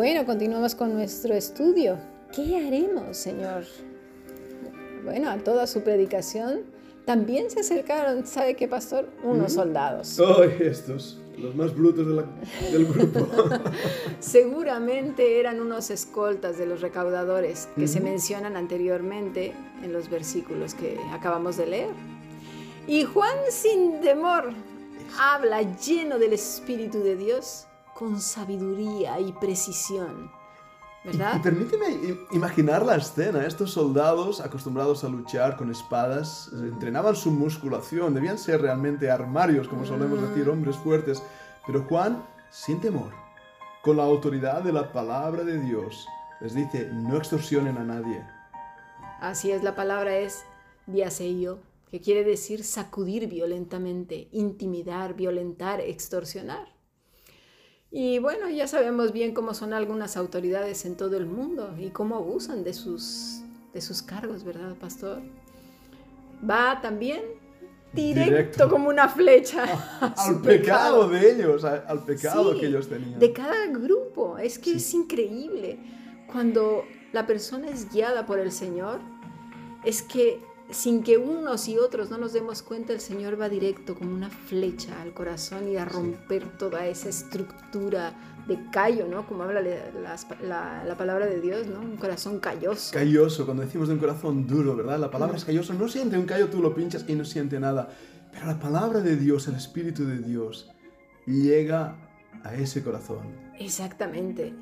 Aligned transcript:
Bueno, 0.00 0.24
continuamos 0.24 0.74
con 0.74 0.94
nuestro 0.94 1.34
estudio. 1.34 1.98
¿Qué 2.34 2.56
haremos, 2.66 3.18
Señor? 3.18 3.64
Bueno, 5.04 5.28
a 5.28 5.36
toda 5.36 5.66
su 5.66 5.82
predicación 5.82 6.62
también 7.04 7.50
se 7.50 7.60
acercaron, 7.60 8.26
¿sabe 8.26 8.56
qué, 8.56 8.66
pastor? 8.66 9.10
Unos 9.22 9.52
soldados. 9.52 10.18
¡Ay, 10.18 10.56
estos! 10.60 11.20
Los 11.36 11.54
más 11.54 11.74
brutos 11.76 12.06
de 12.06 12.14
la- 12.14 12.24
del 12.72 12.86
grupo. 12.86 13.28
Seguramente 14.20 15.38
eran 15.38 15.60
unos 15.60 15.90
escoltas 15.90 16.56
de 16.56 16.64
los 16.64 16.80
recaudadores 16.80 17.68
que 17.76 17.86
se 17.86 18.00
mencionan 18.00 18.56
anteriormente 18.56 19.52
en 19.82 19.92
los 19.92 20.08
versículos 20.08 20.72
que 20.72 20.98
acabamos 21.12 21.58
de 21.58 21.66
leer. 21.66 21.90
Y 22.86 23.04
Juan 23.04 23.36
sin 23.50 24.00
temor 24.00 24.54
habla 25.20 25.60
lleno 25.76 26.18
del 26.18 26.32
Espíritu 26.32 27.00
de 27.02 27.16
Dios 27.16 27.66
con 28.00 28.18
sabiduría 28.18 29.20
y 29.20 29.30
precisión. 29.32 30.32
¿Verdad? 31.04 31.36
y 31.36 31.40
permíteme 31.40 31.86
imaginar 32.32 32.84
la 32.84 32.96
escena. 32.96 33.46
Estos 33.46 33.72
soldados, 33.72 34.40
acostumbrados 34.40 35.04
a 35.04 35.08
luchar 35.08 35.56
con 35.56 35.70
espadas, 35.70 36.50
eh, 36.52 36.68
entrenaban 36.68 37.14
su 37.14 37.30
musculación. 37.30 38.14
Debían 38.14 38.38
ser 38.38 38.62
realmente 38.62 39.10
armarios, 39.10 39.68
como 39.68 39.84
solemos 39.84 40.20
decir, 40.20 40.48
hombres 40.48 40.76
fuertes. 40.76 41.22
Pero 41.66 41.84
Juan, 41.84 42.24
sin 42.50 42.80
temor, 42.80 43.12
con 43.82 43.98
la 43.98 44.04
autoridad 44.04 44.62
de 44.62 44.72
la 44.72 44.92
palabra 44.92 45.44
de 45.44 45.58
Dios, 45.58 46.06
les 46.40 46.54
dice, 46.54 46.88
no 46.92 47.18
extorsionen 47.18 47.76
a 47.76 47.84
nadie. 47.84 48.24
Así 49.20 49.50
es, 49.50 49.62
la 49.62 49.74
palabra 49.74 50.16
es 50.16 50.44
diaseio, 50.86 51.58
que 51.90 52.00
quiere 52.00 52.24
decir 52.24 52.64
sacudir 52.64 53.26
violentamente, 53.28 54.28
intimidar, 54.32 55.14
violentar, 55.14 55.82
extorsionar. 55.82 56.79
Y 57.92 58.18
bueno, 58.20 58.48
ya 58.48 58.66
sabemos 58.68 59.12
bien 59.12 59.34
cómo 59.34 59.52
son 59.54 59.72
algunas 59.72 60.16
autoridades 60.16 60.84
en 60.84 60.96
todo 60.96 61.16
el 61.16 61.26
mundo 61.26 61.74
y 61.78 61.90
cómo 61.90 62.16
abusan 62.16 62.62
de 62.62 62.72
sus, 62.72 63.40
de 63.72 63.80
sus 63.80 64.02
cargos, 64.02 64.44
¿verdad, 64.44 64.76
pastor? 64.76 65.20
Va 66.48 66.80
también 66.80 67.20
directo, 67.92 68.30
Directo. 68.30 68.70
como 68.70 68.88
una 68.88 69.08
flecha 69.08 69.64
a 70.00 70.06
Al 70.28 70.40
pecado 70.40 71.08
de 71.08 71.32
ellos, 71.32 71.64
a- 71.64 71.84
al 71.88 72.04
pecado 72.04 72.52
Sí, 72.54 72.60
que 72.60 72.66
ellos 72.66 72.88
tenían. 72.88 73.18
De 73.18 73.32
cada 73.32 73.66
grupo. 73.66 74.38
Es 74.38 74.58
que 74.58 74.70
Sí. 74.70 74.76
es 74.76 74.94
increíble. 74.94 75.78
Cuando 76.30 76.84
la 77.12 77.26
persona 77.26 77.68
es 77.68 77.90
guiada 77.92 78.24
por 78.24 78.38
el 78.38 78.52
Señor, 78.52 79.00
es 79.84 80.02
que 80.02 80.40
sin 80.72 81.02
que 81.02 81.16
unos 81.18 81.68
y 81.68 81.78
otros 81.78 82.10
no 82.10 82.18
nos 82.18 82.32
demos 82.32 82.62
cuenta, 82.62 82.92
el 82.92 83.00
Señor 83.00 83.40
va 83.40 83.48
directo 83.48 83.94
como 83.94 84.14
una 84.14 84.30
flecha 84.30 85.00
al 85.02 85.12
corazón 85.12 85.68
y 85.68 85.76
a 85.76 85.84
romper 85.84 86.56
toda 86.58 86.86
esa 86.86 87.08
estructura 87.08 88.14
de 88.46 88.58
callo, 88.72 89.06
¿no? 89.06 89.26
Como 89.26 89.42
habla 89.44 89.60
la, 89.62 90.84
la 90.84 90.96
palabra 90.96 91.26
de 91.26 91.40
Dios, 91.40 91.66
¿no? 91.66 91.80
Un 91.80 91.96
corazón 91.96 92.40
calloso. 92.40 92.92
Calloso, 92.92 93.44
cuando 93.44 93.62
decimos 93.64 93.88
de 93.88 93.94
un 93.94 94.00
corazón 94.00 94.46
duro, 94.46 94.74
¿verdad? 94.76 94.98
La 94.98 95.10
palabra 95.10 95.36
es 95.36 95.44
calloso, 95.44 95.74
no 95.74 95.88
siente 95.88 96.18
un 96.18 96.26
callo, 96.26 96.48
tú 96.48 96.60
lo 96.60 96.74
pinchas 96.74 97.04
y 97.08 97.14
no 97.14 97.24
siente 97.24 97.60
nada. 97.60 97.88
Pero 98.32 98.46
la 98.46 98.58
palabra 98.58 99.00
de 99.00 99.16
Dios, 99.16 99.46
el 99.48 99.56
Espíritu 99.56 100.04
de 100.04 100.18
Dios, 100.18 100.70
llega 101.26 101.96
a 102.44 102.54
ese 102.54 102.82
corazón. 102.82 103.18
Exactamente. 103.58 104.54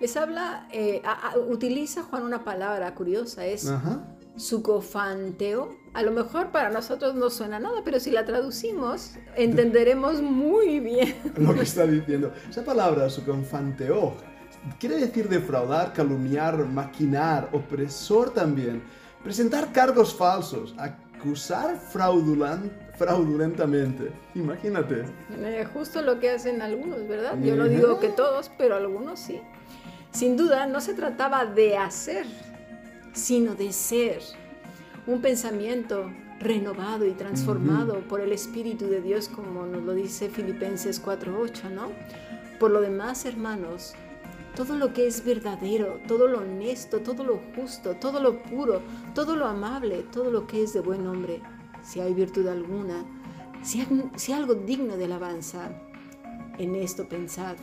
Les 0.00 0.16
habla, 0.16 0.66
eh, 0.72 1.00
a- 1.04 1.30
a- 1.32 1.38
utiliza 1.38 2.02
Juan 2.02 2.24
una 2.24 2.42
palabra 2.44 2.94
curiosa, 2.94 3.46
es 3.46 3.68
Ajá. 3.68 4.04
Sucofanteo. 4.36 5.76
A 5.94 6.02
lo 6.02 6.10
mejor 6.10 6.50
para 6.50 6.70
nosotros 6.70 7.14
no 7.14 7.28
suena 7.30 7.58
nada, 7.58 7.82
pero 7.84 8.00
si 8.00 8.10
la 8.10 8.24
traducimos, 8.24 9.16
entenderemos 9.36 10.22
muy 10.22 10.80
bien. 10.80 11.14
Lo 11.36 11.54
que 11.54 11.62
está 11.62 11.86
diciendo. 11.86 12.32
Esa 12.48 12.64
palabra, 12.64 13.10
suconfanteo, 13.10 14.14
quiere 14.78 14.96
decir 14.96 15.28
defraudar, 15.28 15.92
calumniar, 15.92 16.64
maquinar, 16.66 17.50
opresor 17.52 18.30
también. 18.30 18.82
Presentar 19.22 19.70
cargos 19.70 20.14
falsos, 20.14 20.74
acusar 20.78 21.76
fraudulentamente. 22.96 24.12
Imagínate. 24.34 25.04
Eh, 25.30 25.66
justo 25.72 26.02
lo 26.02 26.18
que 26.18 26.30
hacen 26.30 26.62
algunos, 26.62 27.06
¿verdad? 27.06 27.38
Yo 27.40 27.54
no 27.54 27.68
digo 27.68 28.00
que 28.00 28.08
todos, 28.08 28.50
pero 28.56 28.76
algunos 28.76 29.20
sí. 29.20 29.40
Sin 30.10 30.36
duda, 30.36 30.66
no 30.66 30.80
se 30.80 30.94
trataba 30.94 31.46
de 31.46 31.76
hacer, 31.76 32.26
sino 33.12 33.54
de 33.54 33.72
ser. 33.72 34.20
Un 35.06 35.20
pensamiento 35.20 36.10
renovado 36.40 37.06
y 37.06 37.12
transformado 37.12 38.00
por 38.08 38.20
el 38.20 38.32
Espíritu 38.32 38.86
de 38.86 39.00
Dios, 39.00 39.28
como 39.28 39.66
nos 39.66 39.82
lo 39.82 39.94
dice 39.94 40.28
Filipenses 40.28 41.02
4.8, 41.04 41.70
¿no? 41.70 41.88
Por 42.58 42.70
lo 42.70 42.80
demás, 42.80 43.24
hermanos, 43.24 43.94
todo 44.56 44.76
lo 44.76 44.92
que 44.92 45.06
es 45.06 45.24
verdadero, 45.24 46.00
todo 46.06 46.28
lo 46.28 46.38
honesto, 46.40 47.00
todo 47.00 47.24
lo 47.24 47.40
justo, 47.56 47.96
todo 47.96 48.20
lo 48.20 48.42
puro, 48.42 48.80
todo 49.14 49.34
lo 49.36 49.46
amable, 49.46 50.02
todo 50.12 50.30
lo 50.30 50.46
que 50.46 50.62
es 50.62 50.72
de 50.72 50.80
buen 50.80 51.06
hombre, 51.06 51.40
si 51.82 52.00
hay 52.00 52.12
virtud 52.14 52.46
alguna, 52.48 53.04
si, 53.62 53.80
hay- 53.80 54.10
si 54.16 54.32
algo 54.32 54.54
digno 54.54 54.96
de 54.96 55.06
alabanza, 55.06 55.70
en 56.58 56.74
esto 56.76 57.08
pensad. 57.08 57.56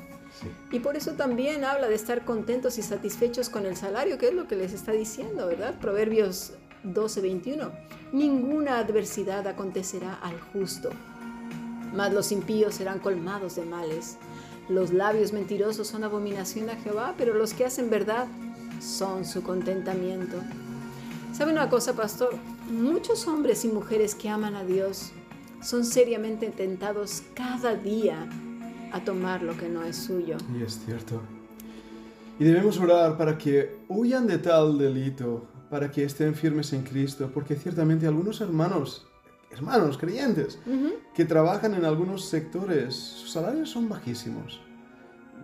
Y 0.72 0.80
por 0.80 0.96
eso 0.96 1.14
también 1.14 1.64
habla 1.64 1.88
de 1.88 1.96
estar 1.96 2.26
contentos 2.26 2.78
y 2.78 2.82
satisfechos 2.82 3.50
con 3.50 3.66
el 3.66 3.76
salario, 3.76 4.18
que 4.18 4.30
es 4.30 4.34
lo 4.34 4.48
que 4.48 4.56
les 4.56 4.74
está 4.74 4.92
diciendo, 4.92 5.48
¿verdad? 5.48 5.76
Proverbios 5.80 6.54
12, 6.84 7.22
21. 7.22 7.72
Ninguna 8.12 8.80
adversidad 8.80 9.48
acontecerá 9.48 10.14
al 10.16 10.40
justo, 10.40 10.90
mas 11.94 12.14
los 12.14 12.32
impíos 12.32 12.76
serán 12.76 13.00
colmados 13.00 13.56
de 13.56 13.66
males. 13.66 14.18
Los 14.70 14.94
labios 14.94 15.34
mentirosos 15.34 15.88
son 15.88 16.04
abominación 16.04 16.70
a 16.70 16.76
Jehová, 16.76 17.16
pero 17.18 17.34
los 17.34 17.54
que 17.54 17.66
hacen 17.66 17.90
verdad 17.90 18.28
son 18.80 19.26
su 19.26 19.44
contentamiento. 19.44 20.38
¿Sabe 21.34 21.52
una 21.52 21.70
cosa, 21.70 21.94
pastor? 21.94 22.36
Muchos 22.70 23.28
hombres 23.28 23.66
y 23.66 23.70
mujeres 23.70 24.16
que 24.16 24.30
aman 24.30 24.56
a 24.56 24.64
Dios 24.64 25.12
son 25.62 25.84
seriamente 25.86 26.50
tentados 26.50 27.24
cada 27.34 27.76
día 27.76 28.30
a 28.92 29.04
tomar 29.04 29.42
lo 29.42 29.56
que 29.58 29.70
no 29.70 29.84
es 29.84 29.96
suyo. 29.96 30.38
Y 30.58 30.64
es 30.64 30.80
cierto. 30.86 31.22
Y 32.40 32.46
debemos 32.46 32.80
orar 32.80 33.18
para 33.18 33.38
que 33.38 33.80
huyan 33.90 34.26
de 34.26 34.38
tal 34.38 34.78
delito, 34.78 35.48
para 35.70 35.92
que 35.92 36.04
estén 36.04 36.34
firmes 36.34 36.72
en 36.74 36.84
Cristo, 36.84 37.30
porque 37.34 37.56
ciertamente 37.56 38.08
algunos 38.08 38.40
hermanos, 38.42 39.06
hermanos 39.52 39.98
creyentes, 39.98 40.58
que 41.14 41.26
trabajan 41.26 41.74
en 41.74 41.86
algunos 41.86 42.26
sectores, 42.26 42.96
sus 42.96 43.32
salarios 43.32 43.70
son 43.70 43.90
bajísimos. 43.90 44.62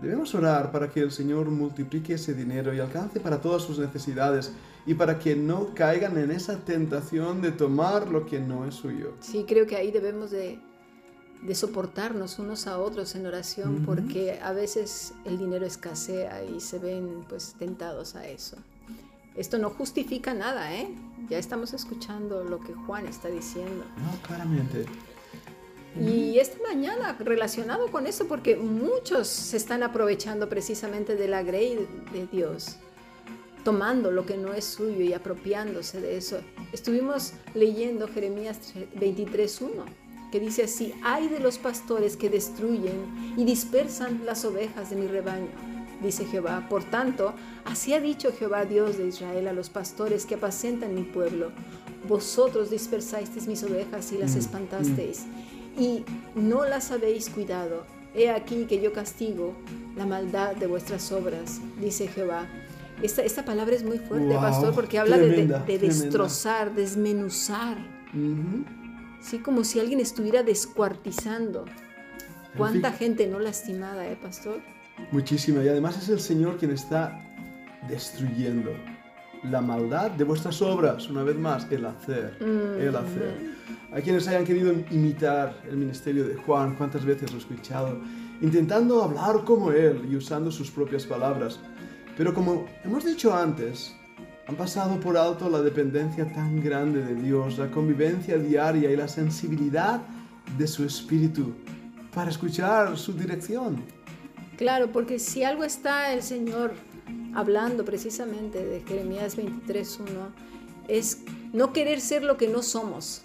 Debemos 0.01 0.35
orar 0.35 0.72
para 0.72 0.89
que 0.89 1.00
el 1.00 1.12
Señor 1.12 1.50
multiplique 1.50 2.13
ese 2.13 2.33
dinero 2.33 2.73
y 2.73 2.79
alcance 2.79 3.19
para 3.19 3.41
todas 3.41 3.63
sus 3.63 3.79
necesidades 3.79 4.51
y 4.85 4.94
para 4.94 5.19
que 5.19 5.35
no 5.35 5.73
caigan 5.73 6.17
en 6.17 6.31
esa 6.31 6.59
tentación 6.59 7.41
de 7.41 7.51
tomar 7.51 8.09
lo 8.09 8.25
que 8.25 8.39
no 8.39 8.66
es 8.66 8.75
suyo. 8.75 9.13
Sí, 9.19 9.45
creo 9.47 9.66
que 9.66 9.75
ahí 9.75 9.91
debemos 9.91 10.31
de, 10.31 10.59
de 11.45 11.53
soportarnos 11.56 12.39
unos 12.39 12.67
a 12.67 12.79
otros 12.79 13.16
en 13.16 13.28
oración 13.28 13.83
porque 13.85 14.39
a 14.41 14.51
veces 14.51 15.13
el 15.25 15.38
dinero 15.38 15.66
escasea 15.66 16.44
y 16.44 16.59
se 16.59 16.79
ven 16.79 17.25
pues 17.29 17.56
tentados 17.59 18.16
a 18.16 18.28
eso. 18.28 18.57
Esto 19.35 19.57
no 19.57 19.69
justifica 19.69 20.33
nada, 20.33 20.73
¿eh? 20.73 20.88
Ya 21.29 21.38
estamos 21.38 21.73
escuchando 21.73 22.44
lo 22.44 22.61
que 22.61 22.73
Juan 22.73 23.06
está 23.06 23.28
diciendo. 23.28 23.83
No, 23.97 24.22
claramente. 24.25 24.85
Y 26.00 26.39
esta 26.39 26.57
mañana 26.67 27.16
relacionado 27.19 27.89
con 27.89 28.07
eso, 28.07 28.27
porque 28.27 28.56
muchos 28.56 29.27
se 29.27 29.57
están 29.57 29.83
aprovechando 29.83 30.50
precisamente 30.50 31.16
de 31.16 31.27
la 31.27 31.41
grey 31.44 31.88
de 32.12 32.27
Dios, 32.27 32.77
tomando 33.63 34.12
lo 34.12 34.25
que 34.25 34.38
no 34.38 34.53
es 34.53 34.66
suyo 34.66 35.01
y 35.01 35.13
apropiándose 35.13 36.01
de 36.01 36.17
eso. 36.17 36.39
Estuvimos 36.73 37.33
leyendo 37.53 38.07
Jeremías 38.09 38.59
23.1, 39.00 39.85
que 40.35 40.41
dice 40.41 40.63
así, 40.63 40.94
hay 41.01 41.29
de 41.29 41.40
los 41.40 41.57
pastores 41.57 42.18
que 42.18 42.30
destruyen 42.30 43.33
y 43.38 43.45
dispersan 43.45 44.25
las 44.25 44.44
ovejas 44.44 44.89
de 44.89 44.98
mi 44.98 45.07
rebaño, 45.07 45.48
dice 46.04 46.25
Jehová. 46.25 46.65
Por 46.69 46.83
tanto, 46.83 47.33
así 47.63 47.94
ha 47.94 48.01
dicho 48.01 48.33
Jehová 48.38 48.65
Dios 48.65 48.98
de 48.98 49.07
Israel 49.07 49.48
a 49.48 49.54
los 49.54 49.69
pastores 49.69 50.25
que 50.25 50.36
apacentan 50.36 50.94
mi 50.94 51.04
pueblo. 51.04 51.51
Vosotros 52.10 52.69
dispersasteis 52.69 53.48
mis 53.48 53.63
ovejas 53.63 54.12
y 54.12 54.18
las 54.18 54.36
Mm, 54.36 54.39
espantasteis 54.39 55.24
y 55.80 56.04
no 56.36 56.65
las 56.65 56.92
habéis 56.92 57.30
cuidado. 57.30 57.86
He 58.13 58.30
aquí 58.30 58.65
que 58.65 58.81
yo 58.81 58.92
castigo 58.92 59.54
la 59.95 60.06
maldad 60.06 60.57
de 60.57 60.68
vuestras 60.68 61.13
obras, 61.13 61.62
dice 61.80 62.10
Jehová. 62.10 62.45
Esta, 63.01 63.24
esta 63.24 63.45
palabra 63.45 63.74
es 63.74 63.83
muy 63.86 64.00
fuerte, 64.00 64.27
Wow, 64.33 64.42
pastor, 64.42 64.74
porque 64.75 65.00
habla 65.00 65.18
de- 65.18 65.27
tremenda, 65.30 65.60
de, 65.60 65.65
de 65.74 65.80
tremenda. 65.80 66.04
destrozar, 66.04 66.75
desmenuzar. 66.75 67.77
¿Sí? 69.25 69.39
como 69.39 69.63
si 69.63 69.80
alguien 69.80 70.00
estuviera 70.00 70.44
descuartizando. 70.44 71.66
¿Cuánta 72.57 72.92
gente 72.94 73.27
no 73.27 73.39
lastimada, 73.39 74.07
eh, 74.07 74.18
pastor? 74.22 74.62
Muchísima. 75.12 75.62
Y 75.62 75.68
además 75.68 75.98
es 75.98 76.07
el 76.07 76.22
Señor 76.22 76.57
quien 76.57 76.72
está 76.72 77.22
destruyendo 77.89 78.72
la 79.44 79.60
maldad 79.62 80.12
de 80.12 80.24
vuestras 80.24 80.62
obras. 80.62 81.10
Una 81.10 81.24
vez 81.24 81.38
más, 81.38 81.68
el 81.69 81.86
hacer. 81.86 82.38
El 82.39 82.95
hacer. 82.95 83.56
Hay 83.92 84.01
quienes 84.01 84.27
hayan 84.27 84.45
querido 84.45 84.74
imitar 84.89 85.62
el 85.69 85.77
ministerio 85.77 86.25
de 86.25 86.36
Juan, 86.36 86.75
cuántas 86.75 87.04
veces 87.04 87.30
lo 87.31 87.38
he 87.38 87.42
escuchado, 87.42 88.00
intentando 88.42 89.04
hablar 89.04 89.44
como 89.44 89.72
él 89.72 90.07
y 90.10 90.16
usando 90.16 90.50
sus 90.50 90.72
propias 90.72 91.06
palabras. 91.06 91.60
Pero 92.18 92.33
como 92.33 92.66
hemos 92.86 93.04
dicho 93.04 93.36
antes, 93.36 93.94
han 94.47 94.56
pasado 94.56 95.00
por 95.00 95.18
alto 95.18 95.50
la 95.50 95.62
dependencia 95.62 96.31
tan 96.31 96.63
grande 96.63 97.03
de 97.03 97.15
Dios, 97.15 97.57
la 97.57 97.71
convivencia 97.71 98.38
diaria 98.38 98.92
y 98.92 98.95
la 98.95 99.07
sensibilidad 99.07 100.01
de 100.57 100.68
su 100.68 100.86
espíritu 100.86 101.53
para 102.13 102.30
escuchar 102.30 102.97
su 102.97 103.13
dirección. 103.13 103.83
Claro, 104.57 104.92
porque 104.92 105.19
si 105.19 105.44
algo 105.44 105.63
está 105.63 106.13
el 106.13 106.21
Señor 106.21 106.74
hablando 107.33 107.83
precisamente 107.83 108.63
de 108.63 108.81
Jeremías 108.81 109.38
23.1, 109.38 110.06
es 110.88 111.24
no 111.51 111.74
querer 111.74 112.00
ser 112.00 112.24
lo 112.24 112.38
que 112.38 112.48
no 112.48 112.62
somos. 112.62 113.24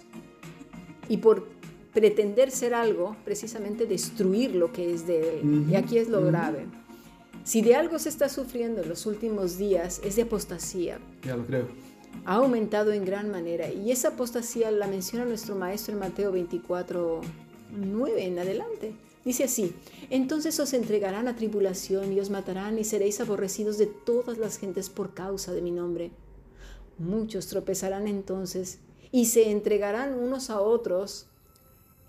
Y 1.07 1.17
por 1.17 1.47
pretender 1.93 2.51
ser 2.51 2.73
algo, 2.73 3.15
precisamente 3.23 3.85
destruir 3.85 4.55
lo 4.55 4.71
que 4.71 4.93
es 4.93 5.05
de 5.05 5.39
Él. 5.39 5.67
Y 5.69 5.75
aquí 5.75 5.97
es 5.97 6.09
lo 6.09 6.23
grave. 6.25 6.65
Si 7.43 7.61
de 7.61 7.75
algo 7.75 7.97
se 7.97 8.09
está 8.09 8.29
sufriendo 8.29 8.81
en 8.81 8.89
los 8.89 9.05
últimos 9.05 9.57
días 9.57 9.99
es 10.03 10.15
de 10.15 10.23
apostasía. 10.23 10.99
Ya 11.23 11.35
lo 11.35 11.45
creo. 11.45 11.67
Ha 12.25 12.35
aumentado 12.35 12.91
en 12.91 13.03
gran 13.03 13.31
manera 13.31 13.71
y 13.71 13.91
esa 13.91 14.09
apostasía 14.09 14.69
la 14.69 14.87
menciona 14.87 15.25
nuestro 15.25 15.55
maestro 15.55 15.93
en 15.93 15.99
Mateo 15.99 16.31
24, 16.31 17.21
9 17.71 18.25
en 18.25 18.39
adelante. 18.39 18.93
Dice 19.25 19.43
así, 19.43 19.73
entonces 20.09 20.59
os 20.59 20.73
entregarán 20.73 21.27
a 21.27 21.35
tribulación 21.35 22.11
y 22.13 22.19
os 22.19 22.29
matarán 22.29 22.77
y 22.77 22.83
seréis 22.83 23.21
aborrecidos 23.21 23.77
de 23.77 23.87
todas 23.87 24.37
las 24.37 24.57
gentes 24.57 24.89
por 24.89 25.13
causa 25.13 25.51
de 25.53 25.61
mi 25.61 25.71
nombre. 25.71 26.11
Muchos 26.97 27.47
tropezarán 27.47 28.07
entonces 28.07 28.79
y 29.11 29.25
se 29.25 29.49
entregarán 29.51 30.13
unos 30.13 30.49
a 30.49 30.59
otros 30.61 31.30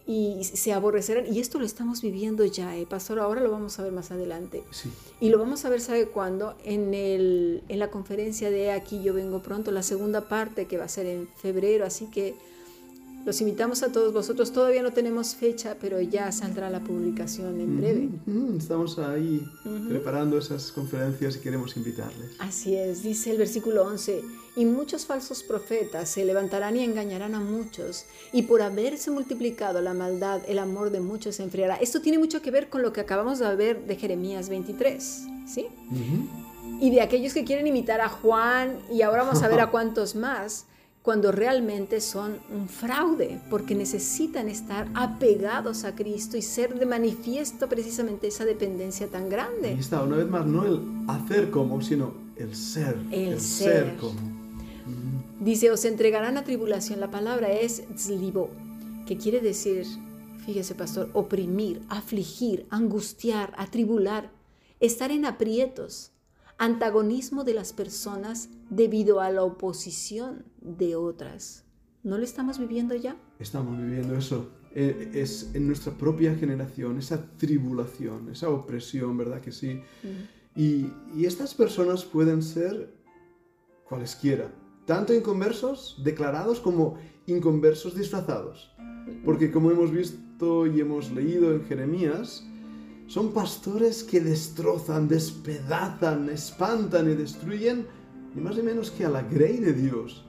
y 0.06 0.44
se 0.44 0.72
aborrecerán. 0.72 1.32
Y 1.32 1.40
esto 1.40 1.58
lo 1.58 1.64
estamos 1.64 2.02
viviendo 2.02 2.44
ya, 2.44 2.76
¿eh? 2.76 2.86
Pastor, 2.86 3.18
ahora 3.18 3.40
lo 3.40 3.50
vamos 3.50 3.78
a 3.78 3.82
ver 3.82 3.92
más 3.92 4.10
adelante. 4.10 4.64
Sí. 4.70 4.90
Y 5.20 5.28
lo 5.30 5.38
vamos 5.38 5.64
a 5.64 5.68
ver, 5.70 5.80
¿sabe 5.80 6.06
cuándo? 6.06 6.56
En, 6.64 6.94
el, 6.94 7.62
en 7.68 7.78
la 7.78 7.90
conferencia 7.90 8.50
de 8.50 8.72
Aquí 8.72 9.02
yo 9.02 9.14
vengo 9.14 9.42
pronto, 9.42 9.70
la 9.70 9.82
segunda 9.82 10.28
parte 10.28 10.66
que 10.66 10.78
va 10.78 10.84
a 10.84 10.88
ser 10.88 11.06
en 11.06 11.28
febrero, 11.36 11.84
así 11.84 12.06
que 12.06 12.34
los 13.24 13.40
invitamos 13.40 13.82
a 13.82 13.92
todos 13.92 14.12
vosotros. 14.12 14.52
Todavía 14.52 14.82
no 14.82 14.92
tenemos 14.92 15.34
fecha, 15.34 15.76
pero 15.80 16.00
ya 16.00 16.32
saldrá 16.32 16.70
la 16.70 16.80
publicación 16.80 17.60
en 17.60 17.78
breve. 17.78 18.08
Estamos 18.56 18.98
ahí 18.98 19.46
preparando 19.88 20.38
esas 20.38 20.72
conferencias 20.72 21.36
y 21.36 21.40
queremos 21.40 21.76
invitarles. 21.76 22.36
Así 22.38 22.74
es, 22.74 23.02
dice 23.02 23.30
el 23.30 23.38
versículo 23.38 23.84
11, 23.84 24.22
y 24.56 24.64
muchos 24.64 25.06
falsos 25.06 25.42
profetas 25.42 26.08
se 26.08 26.24
levantarán 26.24 26.76
y 26.76 26.84
engañarán 26.84 27.34
a 27.34 27.40
muchos, 27.40 28.06
y 28.32 28.42
por 28.42 28.62
haberse 28.62 29.10
multiplicado 29.10 29.80
la 29.80 29.94
maldad, 29.94 30.42
el 30.48 30.58
amor 30.58 30.90
de 30.90 31.00
muchos 31.00 31.36
se 31.36 31.44
enfriará. 31.44 31.76
Esto 31.76 32.00
tiene 32.00 32.18
mucho 32.18 32.42
que 32.42 32.50
ver 32.50 32.68
con 32.68 32.82
lo 32.82 32.92
que 32.92 33.00
acabamos 33.00 33.38
de 33.38 33.54
ver 33.54 33.86
de 33.86 33.96
Jeremías 33.96 34.48
23, 34.48 35.26
¿sí? 35.46 35.66
Y 36.80 36.90
de 36.90 37.00
aquellos 37.00 37.32
que 37.34 37.44
quieren 37.44 37.66
imitar 37.66 38.00
a 38.00 38.08
Juan, 38.08 38.78
y 38.92 39.02
ahora 39.02 39.22
vamos 39.22 39.42
a 39.42 39.48
ver 39.48 39.60
a 39.60 39.66
cuántos 39.70 40.16
más 40.16 40.66
cuando 41.02 41.32
realmente 41.32 42.00
son 42.00 42.38
un 42.54 42.68
fraude, 42.68 43.40
porque 43.50 43.74
necesitan 43.74 44.48
estar 44.48 44.88
apegados 44.94 45.84
a 45.84 45.96
Cristo 45.96 46.36
y 46.36 46.42
ser 46.42 46.78
de 46.78 46.86
manifiesto 46.86 47.68
precisamente 47.68 48.28
esa 48.28 48.44
dependencia 48.44 49.08
tan 49.08 49.28
grande. 49.28 49.70
Ahí 49.70 49.80
está, 49.80 50.02
una 50.02 50.16
vez 50.16 50.28
más, 50.28 50.46
no 50.46 50.64
el 50.64 50.80
hacer 51.08 51.50
como, 51.50 51.82
sino 51.82 52.14
el 52.36 52.54
ser. 52.54 52.96
El, 53.10 53.40
ser. 53.40 53.96
como. 53.96 54.20
Dice, 55.40 55.72
os 55.72 55.84
entregarán 55.84 56.36
a 56.36 56.44
tribulación. 56.44 57.00
La 57.00 57.10
palabra 57.10 57.50
es 57.50 57.82
tzlibo, 57.96 58.50
que 59.04 59.16
quiere 59.16 59.40
decir, 59.40 59.84
fíjese 60.46 60.76
pastor, 60.76 61.10
oprimir, 61.14 61.82
afligir, 61.88 62.64
angustiar, 62.70 63.52
atribular, 63.56 64.30
estar 64.78 65.10
en 65.10 65.24
aprietos 65.24 66.11
antagonismo 66.62 67.42
de 67.42 67.54
las 67.54 67.72
personas 67.72 68.48
debido 68.70 69.20
a 69.20 69.30
la 69.30 69.42
oposición 69.42 70.44
de 70.60 70.94
otras. 70.94 71.64
¿No 72.04 72.18
lo 72.18 72.22
estamos 72.22 72.60
viviendo 72.60 72.94
ya? 72.94 73.16
Estamos 73.40 73.76
viviendo 73.76 74.14
eso. 74.14 74.48
Eh, 74.72 75.10
es 75.12 75.50
en 75.54 75.66
nuestra 75.66 75.92
propia 75.92 76.36
generación, 76.36 76.98
esa 76.98 77.26
tribulación, 77.36 78.30
esa 78.30 78.48
opresión, 78.48 79.18
¿verdad 79.18 79.40
que 79.40 79.50
sí? 79.50 79.80
y, 80.54 80.86
y, 81.16 81.26
estas 81.26 81.52
personas 81.52 82.04
pueden 82.04 82.42
ser 82.42 82.94
cualesquiera, 83.88 84.54
tanto 84.86 85.12
inconversos 85.12 86.00
declarados 86.04 86.60
como 86.60 86.96
inconversos 87.26 87.96
disfrazados. 87.96 88.72
Porque 89.24 89.50
como 89.50 89.72
hemos 89.72 89.90
visto 89.90 90.68
y 90.68 90.80
hemos 90.80 91.10
leído 91.10 91.52
en 91.52 91.64
Jeremías, 91.64 92.46
son 93.12 93.34
pastores 93.34 94.02
que 94.02 94.20
destrozan, 94.20 95.06
despedazan, 95.06 96.30
espantan 96.30 97.10
y 97.10 97.14
destruyen, 97.14 97.86
ni 98.34 98.40
más 98.40 98.56
ni 98.56 98.62
menos 98.62 98.90
que 98.90 99.04
a 99.04 99.10
la 99.10 99.20
grey 99.20 99.58
de 99.58 99.74
Dios. 99.74 100.24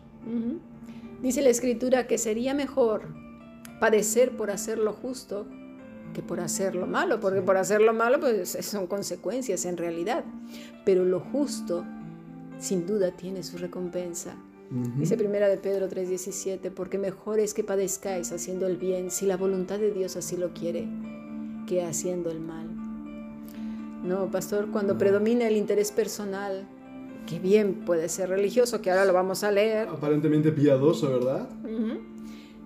Dice 1.22 1.42
la 1.42 1.48
escritura 1.48 2.08
que 2.08 2.18
sería 2.18 2.54
mejor 2.54 3.04
padecer 3.80 4.36
por 4.36 4.52
hacer 4.52 4.80
lo 4.80 4.92
justo 4.92 5.48
que 6.14 6.22
por 6.22 6.42
hacer 6.42 6.76
lo 6.76 6.86
malo, 6.86 7.22
porque 7.22 7.42
por 7.42 7.56
hacer 7.56 7.80
lo 7.80 7.94
malo 7.94 8.20
pues 8.20 8.50
son 8.60 8.88
consecuencias 8.88 9.64
en 9.64 9.78
realidad, 9.78 10.26
pero 10.84 11.06
lo 11.06 11.22
justo 11.22 11.86
sin 12.60 12.86
duda 12.86 13.16
tiene 13.16 13.44
su 13.44 13.58
recompensa. 13.58 14.36
Dice 14.98 15.16
primera 15.16 15.48
de 15.48 15.58
Pedro 15.58 15.88
3:17, 15.88 16.70
porque 16.70 16.98
mejor 16.98 17.40
es 17.40 17.54
que 17.54 17.64
padezcáis 17.64 18.34
haciendo 18.34 18.68
el 18.68 18.76
bien 18.76 19.10
si 19.10 19.26
la 19.26 19.38
voluntad 19.38 19.80
de 19.80 19.92
Dios 19.92 20.18
así 20.18 20.36
lo 20.36 20.54
quiere 20.54 20.90
que 21.66 21.84
haciendo 21.84 22.30
el 22.30 22.40
mal. 22.40 22.68
No, 24.04 24.30
pastor, 24.30 24.70
cuando 24.72 24.98
predomina 24.98 25.48
el 25.48 25.56
interés 25.56 25.92
personal, 25.92 26.68
que 27.26 27.40
bien 27.40 27.86
puede 27.86 28.10
ser 28.10 28.30
religioso, 28.30 28.82
que 28.82 28.92
ahora 28.92 29.06
lo 29.06 29.14
vamos 29.14 29.44
a 29.44 29.52
leer. 29.52 29.88
Aparentemente 29.88 30.52
piadoso, 30.52 31.10
¿verdad? 31.10 31.48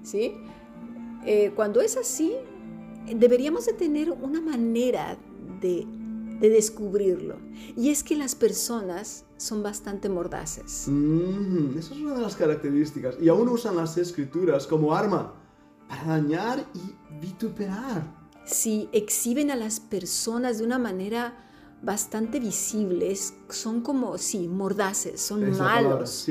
Sí. 0.03 0.33
Eh, 1.25 1.51
cuando 1.55 1.81
es 1.81 1.95
así, 1.97 2.33
deberíamos 3.15 3.65
de 3.65 3.73
tener 3.73 4.11
una 4.11 4.41
manera 4.41 5.17
de, 5.61 5.85
de, 6.39 6.49
descubrirlo. 6.49 7.35
Y 7.75 7.89
es 7.89 8.03
que 8.03 8.15
las 8.15 8.33
personas 8.33 9.25
son 9.37 9.61
bastante 9.61 10.09
mordaces. 10.09 10.87
esa 11.77 11.93
es 11.93 12.01
una 12.01 12.15
de 12.15 12.21
las 12.21 12.35
características. 12.35 13.17
Y 13.21 13.29
aún 13.29 13.47
usan 13.49 13.75
las 13.75 13.97
escrituras 13.97 14.65
como 14.65 14.95
arma 14.95 15.33
para 15.87 16.03
dañar 16.05 16.65
y 16.73 17.19
vituperar 17.19 18.26
si 18.47 18.89
exhiben 18.93 19.51
a 19.51 19.55
las 19.55 19.79
personas 19.79 20.57
de 20.57 20.63
una 20.63 20.79
manera 20.79 21.35
bastante 21.81 22.39
visible, 22.39 23.15
son 23.49 23.81
como, 23.81 24.17
sí, 24.17 24.47
mordaces, 24.47 25.21
son 25.21 25.57
malos. 25.57 26.27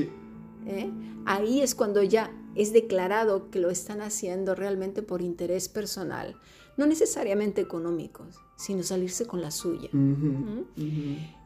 ¿Eh? 0.67 0.91
Ahí 1.25 1.61
es 1.61 1.75
cuando 1.75 2.03
ya 2.03 2.33
es 2.57 2.73
declarado 2.73 3.51
que 3.51 3.61
lo 3.61 3.71
están 3.71 4.01
haciendo 4.01 4.55
realmente 4.55 5.03
por 5.03 5.23
interés 5.23 5.69
personal, 5.69 6.37
no 6.77 6.87
necesariamente 6.87 7.61
económico, 7.61 8.27
sino 8.57 8.83
salirse 8.83 9.27
con 9.27 9.41
la 9.41 9.51
suya. 9.51 9.91
¿Mm? 9.93 10.65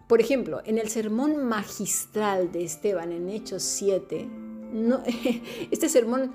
Por 0.08 0.20
ejemplo, 0.20 0.62
en 0.64 0.78
el 0.78 0.88
sermón 0.88 1.44
magistral 1.44 2.52
de 2.52 2.64
Esteban 2.64 3.12
en 3.12 3.28
Hechos 3.28 3.62
7, 3.62 4.28
este 5.70 5.88
sermón 5.88 6.32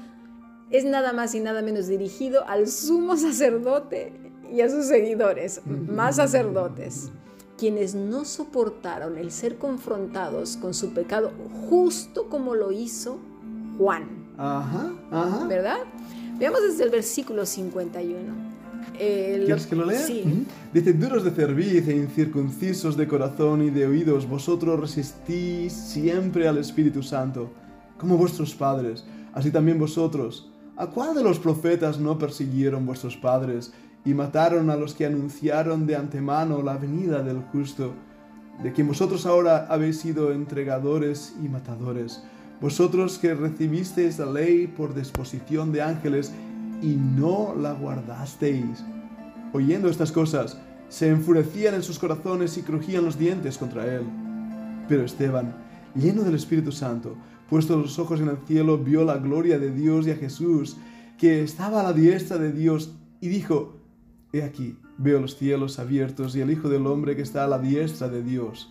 es 0.71 0.85
nada 0.85 1.13
más 1.13 1.35
y 1.35 1.39
nada 1.39 1.61
menos 1.61 1.87
dirigido 1.87 2.47
al 2.47 2.67
sumo 2.67 3.17
sacerdote 3.17 4.13
y 4.51 4.61
a 4.61 4.69
sus 4.69 4.85
seguidores, 4.85 5.61
más 5.65 6.17
sacerdotes, 6.17 7.11
quienes 7.57 7.95
no 7.95 8.25
soportaron 8.25 9.17
el 9.17 9.31
ser 9.31 9.57
confrontados 9.57 10.57
con 10.57 10.73
su 10.73 10.93
pecado 10.93 11.31
justo 11.69 12.29
como 12.29 12.55
lo 12.55 12.71
hizo 12.71 13.17
Juan. 13.77 14.25
Ajá, 14.37 14.93
ajá. 15.11 15.47
¿Verdad? 15.47 15.77
Veamos 16.37 16.61
desde 16.61 16.83
el 16.83 16.89
versículo 16.89 17.45
51. 17.45 18.55
¿Quieres 18.97 19.67
que 19.67 19.75
lo 19.75 19.85
lea? 19.85 19.99
Sí. 19.99 20.45
Dice, 20.73 20.93
duros 20.93 21.23
de 21.23 21.31
cerviz 21.31 21.87
e 21.87 21.95
incircuncisos 21.95 22.95
de 22.95 23.07
corazón 23.07 23.61
y 23.61 23.69
de 23.69 23.85
oídos, 23.85 24.27
vosotros 24.27 24.79
resistís 24.79 25.73
siempre 25.73 26.47
al 26.47 26.57
Espíritu 26.57 27.01
Santo, 27.01 27.49
como 27.97 28.17
vuestros 28.17 28.53
padres, 28.53 29.05
así 29.33 29.51
también 29.51 29.79
vosotros. 29.79 30.51
¿A 30.77 30.87
cuál 30.87 31.15
de 31.15 31.23
los 31.23 31.39
profetas 31.39 31.99
no 31.99 32.17
persiguieron 32.17 32.85
vuestros 32.85 33.15
padres 33.15 33.71
y 34.03 34.13
mataron 34.13 34.69
a 34.69 34.75
los 34.75 34.93
que 34.93 35.05
anunciaron 35.05 35.87
de 35.87 35.95
antemano 35.95 36.61
la 36.61 36.77
venida 36.77 37.23
del 37.23 37.39
justo, 37.53 37.93
de 38.61 38.73
quien 38.73 38.89
vosotros 38.89 39.25
ahora 39.25 39.67
habéis 39.69 39.99
sido 39.99 40.33
entregadores 40.33 41.33
y 41.41 41.47
matadores, 41.47 42.23
vosotros 42.59 43.17
que 43.17 43.33
recibisteis 43.33 44.19
la 44.19 44.25
ley 44.25 44.67
por 44.67 44.93
disposición 44.93 45.71
de 45.71 45.81
ángeles 45.81 46.33
y 46.81 46.97
no 46.97 47.55
la 47.55 47.71
guardasteis. 47.71 48.83
Oyendo 49.53 49.89
estas 49.89 50.11
cosas, 50.11 50.57
se 50.89 51.09
enfurecían 51.09 51.75
en 51.75 51.83
sus 51.83 51.99
corazones 51.99 52.57
y 52.57 52.63
crujían 52.63 53.05
los 53.05 53.17
dientes 53.17 53.57
contra 53.57 53.85
él. 53.85 54.03
Pero 54.89 55.05
Esteban, 55.05 55.55
lleno 55.95 56.23
del 56.23 56.35
Espíritu 56.35 56.73
Santo, 56.73 57.15
puesto 57.49 57.77
los 57.77 57.99
ojos 57.99 58.19
en 58.19 58.29
el 58.29 58.37
cielo, 58.45 58.77
vio 58.77 59.03
la 59.03 59.17
gloria 59.17 59.59
de 59.59 59.71
Dios 59.71 60.07
y 60.07 60.11
a 60.11 60.15
Jesús, 60.15 60.77
que 61.17 61.43
estaba 61.43 61.81
a 61.81 61.83
la 61.83 61.93
diestra 61.93 62.37
de 62.37 62.51
Dios 62.51 62.95
y 63.21 63.27
dijo, 63.27 63.75
He 64.33 64.43
aquí, 64.43 64.77
veo 64.97 65.21
los 65.21 65.37
cielos 65.37 65.79
abiertos 65.79 66.35
y 66.35 66.41
el 66.41 66.51
Hijo 66.51 66.67
del 66.67 66.87
Hombre 66.87 67.15
que 67.15 67.21
está 67.21 67.45
a 67.45 67.47
la 67.47 67.59
diestra 67.59 68.09
de 68.09 68.21
Dios. 68.21 68.69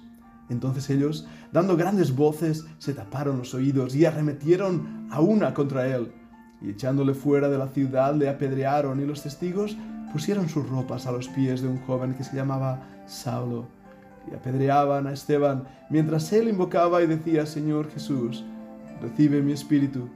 Entonces 0.51 0.91
ellos, 0.91 1.27
dando 1.53 1.77
grandes 1.77 2.15
voces, 2.15 2.67
se 2.79 2.93
taparon 2.93 3.39
los 3.39 3.55
oídos 3.55 3.95
y 3.95 4.05
arremetieron 4.05 5.09
a 5.11 5.21
una 5.21 5.55
contra 5.55 5.87
él. 5.87 6.13
Y 6.61 6.71
echándole 6.71 7.15
fuera 7.15 7.49
de 7.49 7.59
la 7.59 7.69
ciudad 7.69 8.15
le 8.15 8.29
apedrearon 8.29 9.01
y 9.01 9.07
los 9.07 9.23
testigos 9.23 9.77
pusieron 10.13 10.49
sus 10.49 10.69
ropas 10.69 11.07
a 11.07 11.13
los 11.13 11.29
pies 11.29 11.63
de 11.63 11.69
un 11.69 11.79
joven 11.81 12.15
que 12.15 12.25
se 12.25 12.37
llamaba 12.37 12.87
Saulo. 13.07 13.67
Y 14.31 14.35
apedreaban 14.35 15.07
a 15.07 15.13
Esteban 15.13 15.65
mientras 15.91 16.33
él 16.33 16.49
invocaba 16.49 17.03
y 17.03 17.07
decía, 17.07 17.47
Señor 17.47 17.91
Jesús, 17.91 18.45
recibe 19.01 19.43
mi 19.43 19.53
espíritu. 19.53 20.09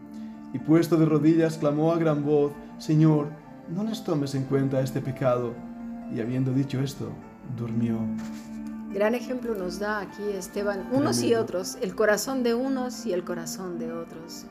Y 0.53 0.59
puesto 0.59 0.97
de 0.97 1.07
rodillas 1.07 1.59
clamó 1.59 1.93
a 1.93 1.99
gran 1.99 2.25
voz, 2.25 2.53
Señor, 2.79 3.29
no 3.69 3.85
les 3.85 4.03
tomes 4.03 4.35
en 4.35 4.45
cuenta 4.45 4.81
este 4.81 5.01
pecado. 5.01 5.55
Y 6.15 6.21
habiendo 6.21 6.53
dicho 6.53 6.81
esto, 6.81 7.11
durmió. 7.57 7.99
Gran 8.93 9.15
ejemplo 9.15 9.55
nos 9.55 9.79
da 9.79 10.01
aquí 10.01 10.23
Esteban, 10.35 10.89
unos 10.93 11.23
y 11.23 11.35
otros, 11.35 11.77
el 11.83 11.95
corazón 11.95 12.43
de 12.43 12.55
unos 12.55 13.05
y 13.05 13.13
el 13.13 13.23
corazón 13.23 13.79
de 13.79 13.93
otros. 13.93 14.47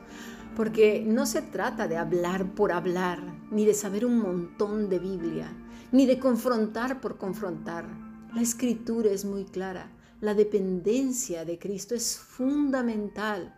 Porque 0.56 1.04
no 1.04 1.26
se 1.26 1.42
trata 1.42 1.88
de 1.88 1.96
hablar 1.96 2.46
por 2.54 2.70
hablar, 2.70 3.20
ni 3.50 3.64
de 3.64 3.74
saber 3.74 4.06
un 4.06 4.18
montón 4.18 4.88
de 4.88 5.00
Biblia, 5.00 5.52
ni 5.90 6.06
de 6.06 6.20
confrontar 6.20 7.00
por 7.00 7.18
confrontar. 7.18 7.86
La 8.32 8.40
escritura 8.42 9.10
es 9.10 9.24
muy 9.24 9.44
clara. 9.44 9.90
La 10.20 10.34
dependencia 10.34 11.44
de 11.44 11.58
Cristo 11.58 11.94
es 11.94 12.16
fundamental. 12.16 13.54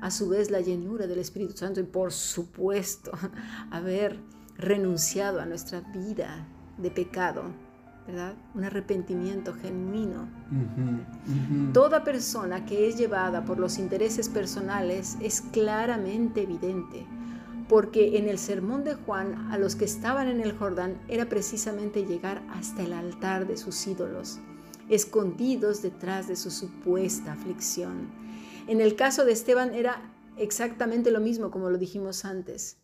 A 0.00 0.10
su 0.10 0.28
vez, 0.28 0.50
la 0.50 0.60
llenura 0.60 1.06
del 1.06 1.18
Espíritu 1.18 1.56
Santo 1.56 1.80
y, 1.80 1.84
por 1.84 2.12
supuesto, 2.12 3.12
haber 3.70 4.18
renunciado 4.56 5.40
a 5.40 5.46
nuestra 5.46 5.80
vida 5.80 6.46
de 6.78 6.90
pecado, 6.90 7.44
¿verdad? 8.06 8.34
Un 8.54 8.64
arrepentimiento 8.64 9.54
genuino. 9.54 10.28
Toda 11.72 12.04
persona 12.04 12.64
que 12.66 12.88
es 12.88 12.96
llevada 12.96 13.44
por 13.44 13.58
los 13.58 13.78
intereses 13.78 14.28
personales 14.28 15.16
es 15.20 15.40
claramente 15.40 16.42
evidente, 16.42 17.06
porque 17.68 18.18
en 18.18 18.28
el 18.28 18.38
sermón 18.38 18.84
de 18.84 18.94
Juan 18.94 19.50
a 19.50 19.58
los 19.58 19.76
que 19.76 19.84
estaban 19.84 20.28
en 20.28 20.40
el 20.40 20.52
Jordán 20.52 21.00
era 21.08 21.28
precisamente 21.28 22.04
llegar 22.04 22.42
hasta 22.50 22.82
el 22.82 22.92
altar 22.92 23.46
de 23.46 23.56
sus 23.56 23.86
ídolos, 23.86 24.40
escondidos 24.88 25.82
detrás 25.82 26.28
de 26.28 26.36
su 26.36 26.50
supuesta 26.50 27.32
aflicción. 27.32 28.10
En 28.68 28.80
el 28.80 28.96
caso 28.96 29.24
de 29.24 29.32
Esteban 29.32 29.74
era 29.74 30.12
exactamente 30.36 31.10
lo 31.10 31.20
mismo 31.20 31.50
como 31.50 31.70
lo 31.70 31.78
dijimos 31.78 32.24
antes 32.24 32.82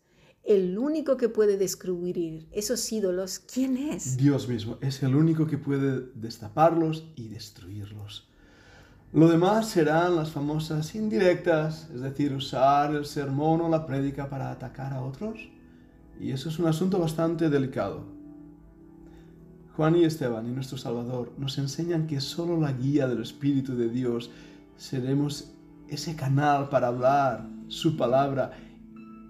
el 0.48 0.78
único 0.78 1.18
que 1.18 1.28
puede 1.28 1.58
descubrir 1.58 2.48
esos 2.52 2.90
ídolos, 2.90 3.38
¿quién 3.38 3.76
es? 3.76 4.16
Dios 4.16 4.48
mismo, 4.48 4.78
es 4.80 5.02
el 5.02 5.14
único 5.14 5.46
que 5.46 5.58
puede 5.58 6.10
destaparlos 6.14 7.04
y 7.16 7.28
destruirlos. 7.28 8.30
Lo 9.12 9.28
demás 9.28 9.68
serán 9.68 10.16
las 10.16 10.30
famosas 10.30 10.94
indirectas, 10.94 11.90
es 11.94 12.00
decir, 12.00 12.32
usar 12.32 12.94
el 12.94 13.04
sermón 13.04 13.60
o 13.60 13.68
la 13.68 13.84
prédica 13.84 14.30
para 14.30 14.50
atacar 14.50 14.94
a 14.94 15.02
otros. 15.02 15.50
Y 16.18 16.32
eso 16.32 16.48
es 16.48 16.58
un 16.58 16.66
asunto 16.66 16.98
bastante 16.98 17.50
delicado. 17.50 18.06
Juan 19.76 19.96
y 19.96 20.04
Esteban 20.04 20.46
y 20.46 20.52
nuestro 20.52 20.78
Salvador 20.78 21.30
nos 21.36 21.58
enseñan 21.58 22.06
que 22.06 22.22
solo 22.22 22.58
la 22.58 22.72
guía 22.72 23.06
del 23.06 23.20
Espíritu 23.20 23.76
de 23.76 23.90
Dios 23.90 24.30
seremos 24.78 25.52
ese 25.88 26.16
canal 26.16 26.68
para 26.68 26.88
hablar 26.88 27.48
su 27.68 27.96
palabra 27.96 28.52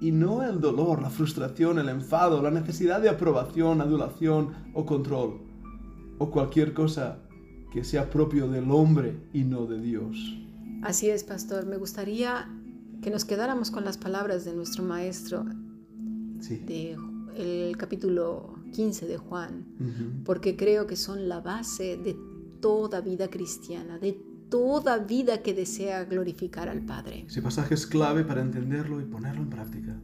y 0.01 0.13
no 0.13 0.43
el 0.43 0.61
dolor, 0.61 1.03
la 1.03 1.11
frustración, 1.11 1.79
el 1.79 1.89
enfado, 1.89 2.43
la 2.43 2.51
necesidad 2.51 3.01
de 3.01 3.09
aprobación, 3.09 3.81
adulación 3.81 4.55
o 4.75 4.87
control, 4.87 5.41
o 6.19 6.31
cualquier 6.31 6.73
cosa 6.73 7.19
que 7.73 7.85
sea 7.85 8.09
propio 8.09 8.49
del 8.49 8.71
hombre 8.71 9.21
y 9.33 9.45
no 9.45 9.67
de 9.67 9.81
Dios. 9.81 10.17
Así 10.83 11.11
es, 11.11 11.25
pastor. 11.25 11.67
Me 11.67 11.77
gustaría 11.77 12.49
que 13.03 13.11
nos 13.11 13.25
quedáramos 13.25 13.71
con 13.71 13.85
las 13.85 13.99
palabras 13.99 14.45
de 14.45 14.55
nuestro 14.55 14.85
maestro 14.85 15.45
sí. 16.41 16.59
de 16.59 16.97
el 17.37 17.77
capítulo 17.77 18.57
15 18.73 19.07
de 19.07 19.17
Juan, 19.17 19.65
porque 20.25 20.57
creo 20.57 20.87
que 20.87 20.97
son 20.97 21.29
la 21.29 21.41
base 21.41 21.97
de 21.97 22.17
toda 22.61 23.01
vida 23.01 23.29
cristiana, 23.29 23.99
de 23.99 24.21
toda 24.49 24.99
vida 24.99 25.43
que 25.43 25.55
desea 25.55 26.05
glorificar 26.05 26.69
al 26.69 26.83
Padre. 26.83 27.25
Ese 27.27 27.43
pasaje 27.43 27.75
es 27.75 27.87
clave 27.87 28.25
para 28.25 28.41
entenderlo 28.41 29.01
y 29.01 29.05
ponerlo 29.05 29.43
en 29.43 29.51
práctica. 29.51 30.01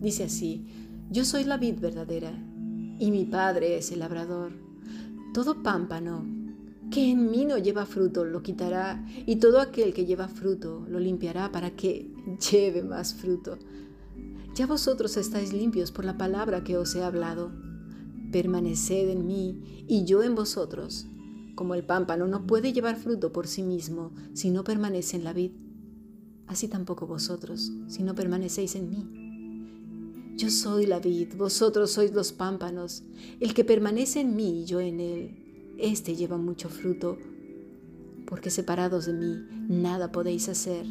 Dice 0.00 0.24
así, 0.24 0.66
yo 1.10 1.24
soy 1.24 1.44
la 1.44 1.56
vid 1.56 1.80
verdadera 1.80 2.32
y 2.98 3.10
mi 3.10 3.24
Padre 3.24 3.76
es 3.76 3.90
el 3.92 4.00
labrador. 4.00 4.52
Todo 5.34 5.62
pámpano 5.62 6.26
que 6.90 7.10
en 7.10 7.30
mí 7.30 7.44
no 7.44 7.58
lleva 7.58 7.84
fruto 7.84 8.24
lo 8.24 8.42
quitará 8.42 9.04
y 9.26 9.36
todo 9.36 9.60
aquel 9.60 9.92
que 9.92 10.06
lleva 10.06 10.28
fruto 10.28 10.86
lo 10.88 10.98
limpiará 10.98 11.52
para 11.52 11.70
que 11.70 12.10
lleve 12.50 12.82
más 12.82 13.14
fruto. 13.14 13.58
Ya 14.54 14.66
vosotros 14.66 15.16
estáis 15.16 15.52
limpios 15.52 15.92
por 15.92 16.04
la 16.04 16.16
palabra 16.16 16.64
que 16.64 16.76
os 16.76 16.94
he 16.94 17.02
hablado. 17.02 17.52
Permaneced 18.32 19.08
en 19.08 19.26
mí 19.26 19.84
y 19.88 20.04
yo 20.04 20.22
en 20.22 20.34
vosotros 20.34 21.06
como 21.58 21.74
el 21.74 21.82
pámpano 21.82 22.28
no 22.28 22.46
puede 22.46 22.72
llevar 22.72 22.94
fruto 22.94 23.32
por 23.32 23.48
sí 23.48 23.64
mismo 23.64 24.12
si 24.32 24.50
no 24.50 24.62
permanece 24.62 25.16
en 25.16 25.24
la 25.24 25.32
vid, 25.32 25.50
así 26.46 26.68
tampoco 26.68 27.08
vosotros 27.08 27.72
si 27.88 28.04
no 28.04 28.14
permanecéis 28.14 28.76
en 28.76 28.88
mí. 28.88 30.36
Yo 30.36 30.50
soy 30.50 30.86
la 30.86 31.00
vid, 31.00 31.34
vosotros 31.36 31.90
sois 31.90 32.12
los 32.12 32.30
pámpanos. 32.30 33.02
El 33.40 33.54
que 33.54 33.64
permanece 33.64 34.20
en 34.20 34.36
mí 34.36 34.60
y 34.60 34.64
yo 34.66 34.78
en 34.78 35.00
él, 35.00 35.74
éste 35.80 36.14
lleva 36.14 36.36
mucho 36.36 36.68
fruto, 36.68 37.18
porque 38.28 38.50
separados 38.50 39.06
de 39.06 39.14
mí 39.14 39.44
nada 39.68 40.12
podéis 40.12 40.48
hacer. 40.48 40.86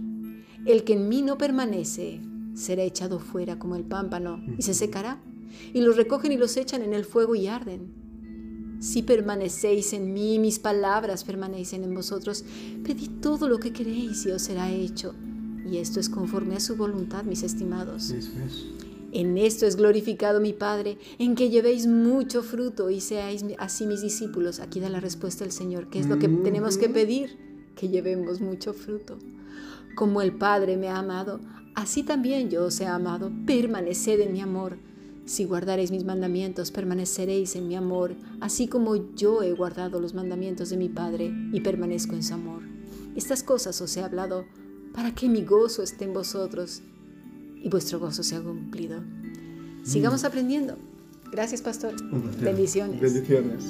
El 0.66 0.84
que 0.84 0.96
en 0.96 1.08
mí 1.08 1.22
no 1.22 1.38
permanece 1.38 2.20
será 2.56 2.84
echado 2.84 3.20
fuera 3.20 3.58
como 3.58 3.78
el 3.78 3.86
pámpano 3.86 4.44
y 4.58 4.64
se 4.64 4.74
secará, 4.74 5.24
y 5.74 5.80
los 5.80 5.96
recogen 5.96 6.34
y 6.34 6.38
los 6.38 6.58
echan 6.58 6.82
en 6.82 6.94
el 6.94 7.06
fuego 7.06 7.36
y 7.36 7.48
arden. 7.48 8.07
Si 8.80 9.02
permanecéis 9.02 9.94
en 9.94 10.14
mí, 10.14 10.40
mis 10.40 10.60
palabras 10.60 11.24
permanecen 11.24 11.84
en 11.84 11.96
vosotros, 11.96 12.44
pedid 12.84 13.10
todo 13.22 13.48
lo 13.48 13.60
que 13.60 13.74
queréis 13.74 14.26
y 14.26 14.32
os 14.32 14.44
será 14.44 14.72
hecho. 14.72 15.16
Y 15.70 15.78
esto 15.78 16.00
es 16.00 16.10
conforme 16.10 16.56
a 16.56 16.60
su 16.60 16.76
voluntad, 16.76 17.24
mis 17.24 17.44
estimados. 17.44 18.14
En 19.12 19.38
esto 19.38 19.66
es 19.66 19.78
glorificado 19.78 20.40
mi 20.40 20.54
Padre, 20.54 20.98
en 21.18 21.36
que 21.36 21.50
llevéis 21.50 21.88
mucho 21.88 22.44
fruto 22.44 22.90
y 22.90 23.02
seáis 23.02 23.44
así 23.58 23.86
mis 23.88 24.02
discípulos. 24.02 24.60
Aquí 24.60 24.80
da 24.80 24.90
la 24.90 25.00
respuesta 25.00 25.44
el 25.44 25.52
Señor, 25.52 25.90
que 25.90 26.00
es 26.00 26.08
lo 26.08 26.20
que 26.20 26.28
tenemos 26.28 26.78
que 26.78 26.90
pedir, 26.90 27.38
que 27.76 27.90
llevemos 27.90 28.42
mucho 28.42 28.74
fruto. 28.74 29.18
Como 29.96 30.22
el 30.22 30.34
Padre 30.34 30.78
me 30.78 30.90
ha 30.90 31.00
amado, 31.00 31.40
así 31.74 32.04
también 32.04 32.50
yo 32.50 32.66
os 32.66 32.80
he 32.80 32.86
amado. 32.86 33.32
Permaneced 33.46 34.20
en 34.20 34.34
mi 34.34 34.42
amor. 34.42 34.78
Si 35.28 35.44
guardareis 35.44 35.92
mis 35.92 36.06
mandamientos, 36.06 36.72
permaneceréis 36.72 37.58
en 37.58 37.68
mi 37.68 37.76
amor, 37.76 38.16
así 38.40 38.70
como 38.70 38.96
yo 39.14 39.44
he 39.44 39.52
guardado 39.52 40.00
los 40.00 40.14
mandamientos 40.14 40.70
de 40.70 40.78
mi 40.78 40.88
Padre 40.88 41.34
y 41.52 41.60
permanezco 41.60 42.16
en 42.16 42.24
su 42.24 42.34
amor. 42.34 42.62
Estas 43.14 43.44
cosas 43.44 43.82
os 43.82 43.98
he 43.98 44.04
hablado 44.04 44.46
para 44.94 45.14
que 45.14 45.28
mi 45.28 45.44
gozo 45.44 45.84
esté 45.84 46.06
en 46.06 46.14
vosotros 46.14 46.82
y 47.62 47.68
vuestro 47.68 48.00
gozo 48.00 48.24
sea 48.24 48.40
cumplido. 48.40 49.04
Sigamos 49.84 50.24
mm. 50.24 50.26
aprendiendo. 50.26 50.78
Gracias, 51.30 51.62
pastor. 51.62 51.94
Bendiciones. 52.42 53.02
Bendiciones. 53.02 53.66